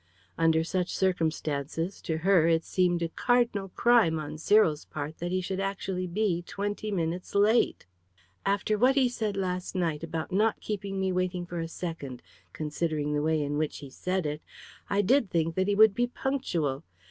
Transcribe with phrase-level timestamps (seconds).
[0.35, 5.41] Under such circumstances, to her, it seemed a cardinal crime on Cyril's part that he
[5.41, 7.85] should actually be twenty minutes late.
[8.43, 13.13] "After what he said last night, about not keeping me waiting for a second considering
[13.13, 14.41] the way in which he said it
[14.89, 16.83] I did think that he would be punctual.